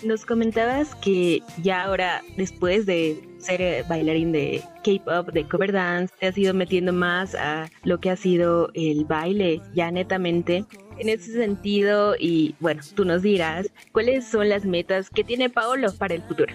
[0.02, 6.26] Nos comentabas que ya ahora, después de ser bailarín de K-pop, de cover dance, te
[6.26, 10.64] has ido metiendo más a lo que ha sido el baile, ya netamente.
[10.98, 15.92] En ese sentido, y bueno, tú nos dirás, ¿cuáles son las metas que tiene Paolo
[15.96, 16.54] para el futuro?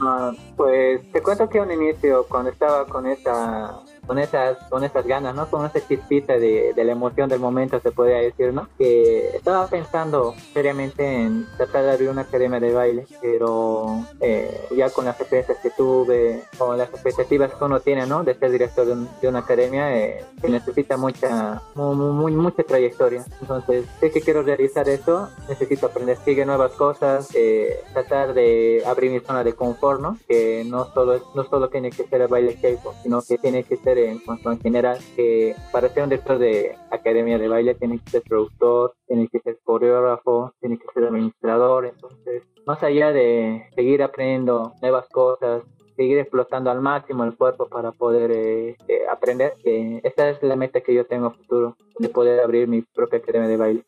[0.00, 5.06] Ah, pues te cuento que un inicio, cuando estaba con esa con esas, con esas
[5.06, 5.48] ganas, ¿no?
[5.48, 8.68] Con esa chispita de, de, la emoción del momento, se podría decir, ¿no?
[8.78, 14.90] Que estaba pensando seriamente en tratar de abrir una academia de baile, pero eh, ya
[14.90, 18.24] con las experiencias que tuve, con las expectativas que uno tiene, ¿no?
[18.24, 23.24] De ser director de, de una academia, eh, se necesita mucha, muy, muy, mucha trayectoria.
[23.40, 29.10] Entonces, sé que quiero realizar eso, necesito aprender, sigue nuevas cosas, eh, tratar de abrir
[29.10, 30.18] mi zona de confort, ¿no?
[30.28, 33.76] Que no solo, no solo tiene que ser el baile K-pop, sino que tiene que
[33.76, 37.98] ser en cuanto en general que para ser un director de academia de baile tiene
[37.98, 43.66] que ser productor, tiene que ser coreógrafo, tiene que ser administrador, entonces más allá de
[43.74, 45.62] seguir aprendiendo nuevas cosas,
[45.96, 50.56] seguir explotando al máximo el cuerpo para poder eh, eh, aprender, que esta es la
[50.56, 53.84] meta que yo tengo a futuro, de poder abrir mi propia academia de baile.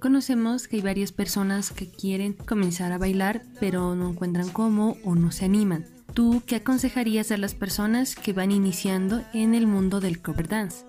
[0.00, 5.14] Conocemos que hay varias personas que quieren comenzar a bailar pero no encuentran cómo o
[5.14, 5.86] no se animan.
[6.14, 10.84] ¿Tú qué aconsejarías a las personas que van iniciando en el mundo del cover dance?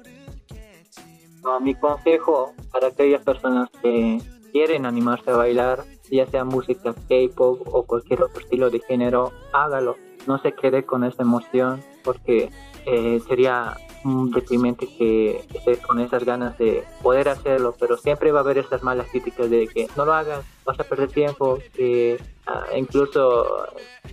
[1.62, 4.22] mi consejo para aquellas personas que
[4.52, 9.98] quieren animarse a bailar, ya sea música K-pop o cualquier otro estilo de género, hágalo.
[10.26, 12.50] No se quede con esa emoción porque
[12.86, 18.44] eh, sería deprimente que estés con esas ganas de poder hacerlo, pero siempre va a
[18.44, 22.66] haber estas malas críticas de que no lo hagas, vas a perder tiempo, que ah,
[22.76, 23.68] incluso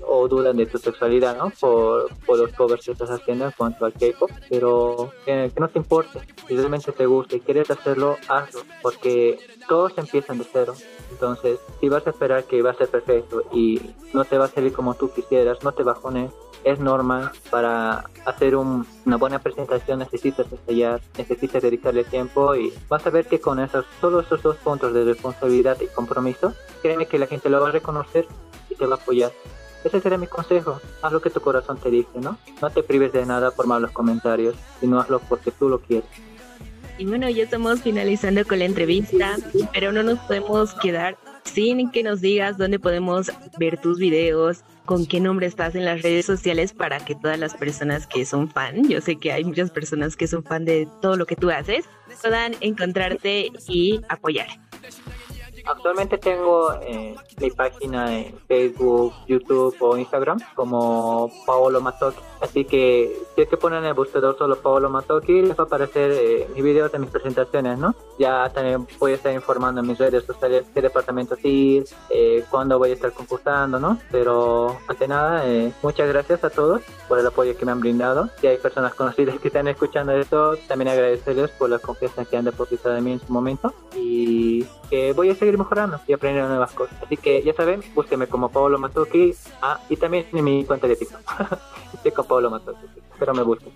[0.07, 1.51] o dudan de tu sexualidad, ¿no?
[1.61, 5.79] Por, por los covers que estás haciendo en cuanto al K-pop, pero que, no te
[5.79, 9.39] importe, si realmente te gusta y quieres hacerlo, hazlo, porque
[9.69, 10.75] todos empiezan de cero.
[11.11, 13.81] Entonces, si vas a esperar que va a ser perfecto y
[14.15, 16.31] no te va a salir como tú quisieras, no te bajones,
[16.65, 23.11] es normal para hacer una buena presentación necesitas ensayar, necesitas dedicarle tiempo y vas a
[23.11, 27.27] ver que con esos, solo esos dos puntos de responsabilidad y compromiso, créeme que la
[27.27, 28.27] gente lo va a reconocer
[28.69, 29.33] y te va a apoyar.
[29.83, 32.37] Ese sería mi consejo, haz lo que tu corazón te dice, ¿no?
[32.61, 36.11] No te prives de nada por malos comentarios, sino hazlo porque tú lo quieres.
[36.99, 39.37] Y bueno, ya estamos finalizando con la entrevista,
[39.73, 45.07] pero no nos podemos quedar sin que nos digas dónde podemos ver tus videos, con
[45.07, 48.89] qué nombre estás en las redes sociales para que todas las personas que son fan,
[48.89, 51.85] yo sé que hay muchas personas que son fan de todo lo que tú haces,
[52.23, 54.49] puedan encontrarte y apoyar.
[55.67, 62.21] Actualmente tengo eh, mi página en Facebook, YouTube o Instagram como Paolo Matoki.
[62.41, 65.67] Así que si es que ponen en el buscador solo Paolo Matoki, les va a
[65.67, 67.95] aparecer eh, mis videos de mis presentaciones, ¿no?
[68.19, 72.79] Ya también voy a estar informando en mis redes sociales qué departamento ir, eh, cuándo
[72.79, 73.99] voy a estar concursando, ¿no?
[74.11, 78.31] Pero ante nada, eh, muchas gracias a todos por el apoyo que me han brindado.
[78.41, 82.45] Si hay personas conocidas que están escuchando esto, también agradecerles por la confianza que han
[82.45, 83.75] depositado en mí en su momento.
[83.97, 86.97] Y que voy a seguir mejorando y aprendiendo nuevas cosas.
[87.03, 89.33] Así que ya saben, búsquenme como Paolo Matoki
[89.63, 91.21] ah, y también en mi cuenta de TikTok.
[91.95, 92.87] Estoy con Paolo Matoki,
[93.19, 93.73] pero me busquen.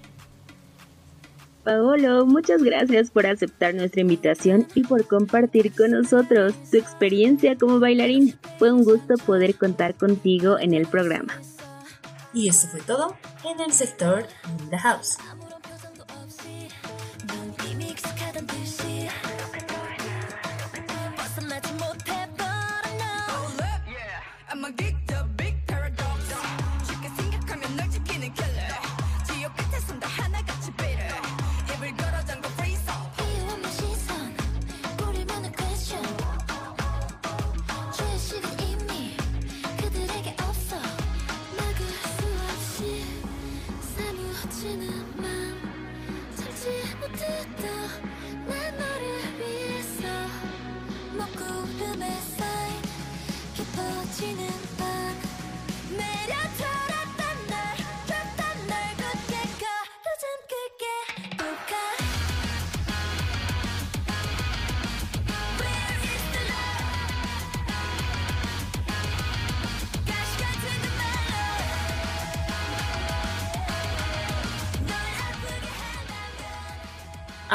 [1.65, 7.81] Paolo, muchas gracias por aceptar nuestra invitación y por compartir con nosotros tu experiencia como
[7.81, 8.39] bailarín.
[8.59, 11.33] Fue un gusto poder contar contigo en el programa.
[12.35, 14.27] Y eso fue todo en el sector
[14.61, 15.17] In the House.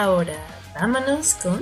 [0.01, 0.31] Ahora,
[0.79, 1.61] vámonos con...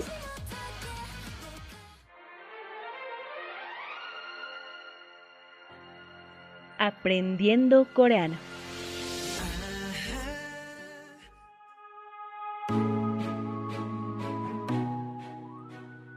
[6.77, 8.37] Aprendiendo coreano.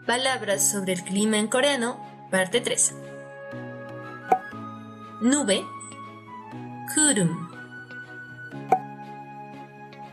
[0.07, 1.99] Palabras sobre el clima en coreano,
[2.31, 2.97] parte 3.
[5.23, 5.65] Nube,
[6.95, 7.49] kurum.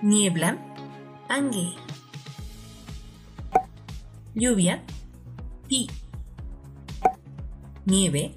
[0.02, 0.56] Niebla,
[1.28, 1.87] ange
[4.38, 4.84] lluvia,
[5.68, 5.90] pi,
[7.86, 8.36] nieve,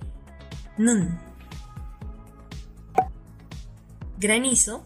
[0.78, 1.18] nun,
[4.16, 4.82] granizo,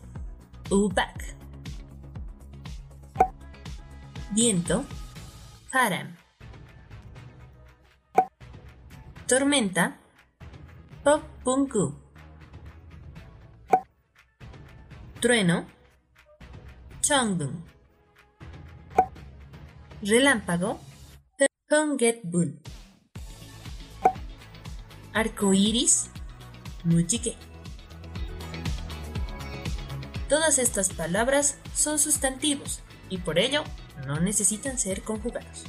[0.70, 1.22] ubak,
[4.32, 4.84] viento,
[5.70, 6.16] param,
[9.28, 9.96] tormenta,
[11.04, 11.94] popunku,
[15.20, 15.64] trueno,
[17.06, 17.62] chongbun,
[20.02, 20.80] relámpago,
[22.22, 22.56] Bull.
[25.12, 26.08] Arco iris,
[26.84, 27.34] Mujique.
[30.28, 33.64] Todas estas palabras son sustantivos y por ello
[34.06, 35.64] no necesitan ser conjugados.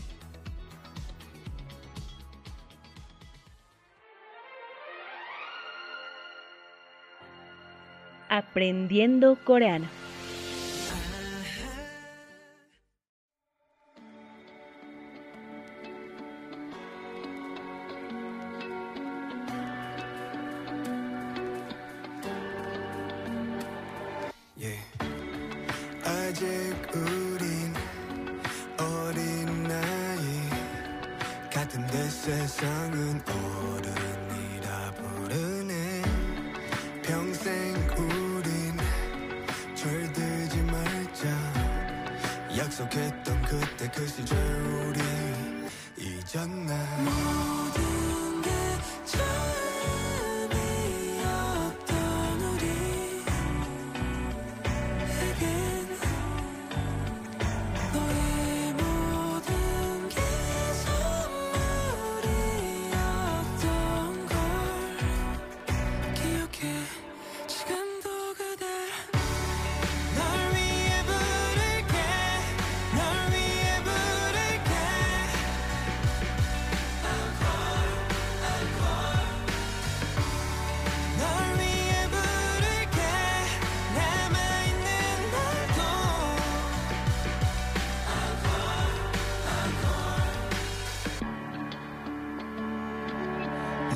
[8.29, 10.04] Aprendiendo coreano.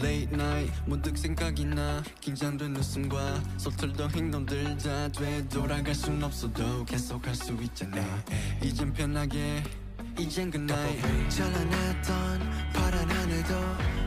[0.01, 2.01] Late night 문득 생각이 나.
[2.21, 8.01] 긴장된 웃음과 서툴던 행동들 다 되돌아갈 순 없어도 계속할 수 있잖아.
[8.63, 9.63] 이젠 편하게
[10.17, 11.29] 이젠 night.
[11.29, 13.53] 찬란했던 파란 하늘도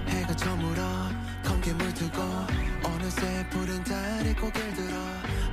[0.09, 0.82] 해가 저물어
[1.45, 2.22] 검게 물들고
[2.84, 4.97] 어느새 푸른 달이 고개를 들어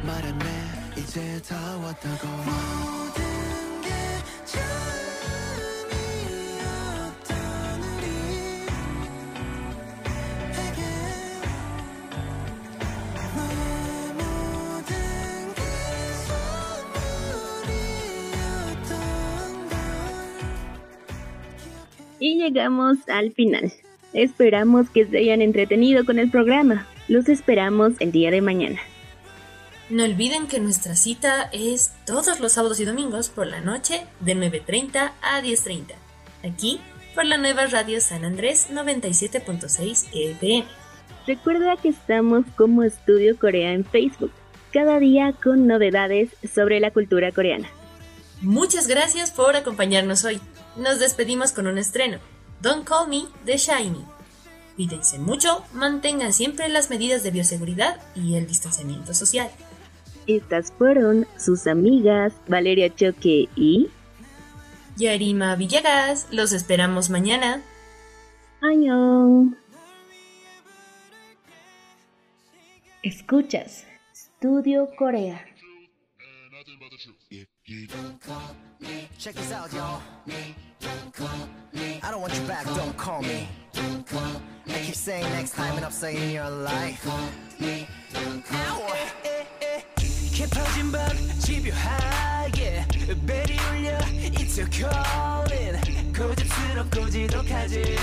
[0.03, 0.93] 말했네.
[0.97, 2.27] 이제 다 왔다고.
[2.27, 3.89] 모든 게
[22.35, 23.71] Llegamos al final.
[24.13, 26.87] Esperamos que se hayan entretenido con el programa.
[27.07, 28.79] Los esperamos el día de mañana.
[29.89, 34.35] No olviden que nuestra cita es todos los sábados y domingos por la noche de
[34.35, 35.93] 9.30 a 10.30.
[36.43, 36.79] Aquí
[37.15, 40.65] por la nueva radio San Andrés 97.6 FM.
[41.25, 44.31] Recuerda que estamos como Estudio Corea en Facebook,
[44.71, 47.69] cada día con novedades sobre la cultura coreana.
[48.41, 50.39] Muchas gracias por acompañarnos hoy.
[50.75, 52.19] Nos despedimos con un estreno.
[52.61, 54.05] Don't Call Me de Shiny.
[54.75, 59.49] Cuídense mucho, mantengan siempre las medidas de bioseguridad y el distanciamiento social.
[60.27, 63.89] Estas fueron sus amigas Valeria Choque y
[64.95, 67.61] Yarima Villegas, los esperamos mañana.
[68.61, 69.57] Añón.
[73.01, 75.45] Escuchas Estudio Corea.
[79.18, 80.02] Check this out, y'all.
[82.02, 83.48] I don't want you back, don't call me.
[83.76, 87.06] I keep saying next time and I'm saying your life.
[87.06, 88.84] Ow!
[90.34, 92.84] 깊어진 밤 집요하게
[93.26, 93.98] 벨이 울려
[94.34, 95.78] It's your calling
[96.12, 97.96] 고집스럽고 지독하지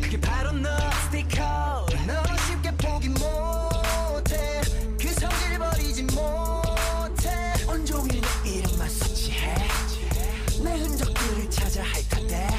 [0.00, 0.68] 그게 바로 너
[1.06, 4.60] 스티커 너는 쉽게 포기 못해
[5.00, 7.30] 그 성질 버리지 못해
[7.68, 8.45] 온종일 내 이름만 서치해
[10.67, 12.49] 내 흔적들을 찾아 핥아대.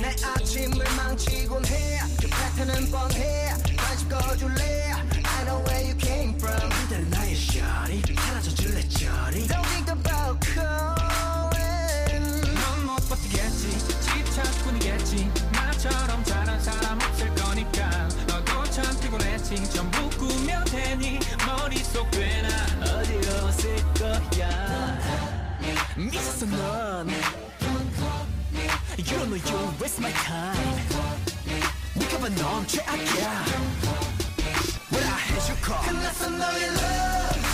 [0.00, 3.52] 내 아침을 망치곤 해그 패턴은 뻔해.
[3.76, 4.92] 관심 꺼줄래?
[4.92, 6.70] I know where you came from.
[6.70, 9.46] 그대는 나의 shawty 사라져줄래 저리?
[9.46, 12.24] Don't think about calling.
[12.54, 13.78] 넌못 버티겠지.
[14.00, 15.30] 집착뿐이겠지.
[15.52, 18.08] 나처럼 잘한 사람 없을 거니까.
[18.26, 19.68] 너도 참 피곤했지.
[19.70, 22.63] 전부 꾸며 대니 머릿속 꽤나
[25.96, 27.08] ミスターナーン
[28.96, 30.56] You don't know you waste my time
[31.96, 32.98] We can be known, check out
[34.90, 37.53] When I hit your call Cause I know you love.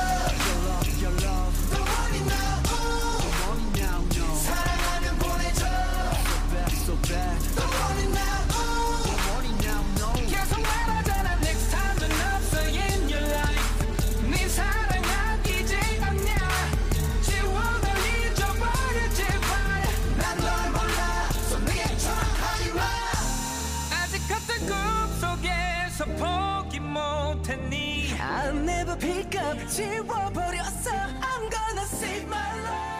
[29.70, 32.96] 지워버렸어 I'm gonna save my life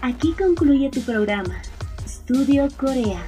[0.00, 1.60] Aquí concluye tu programa,
[2.06, 3.20] Estudio Corea.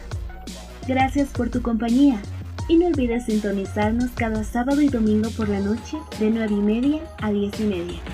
[0.89, 2.23] Gracias por tu compañía
[2.69, 7.01] y no olvides sintonizarnos cada sábado y domingo por la noche de 9 y media
[7.21, 8.14] a 10 y media.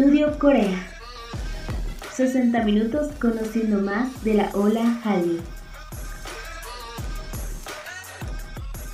[0.00, 0.88] Estudio Corea.
[2.14, 5.42] 60 minutos conociendo más de la ola Hallyu.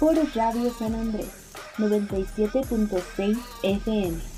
[0.00, 1.30] Por Radio San Andrés
[1.78, 4.35] 97.6 FM.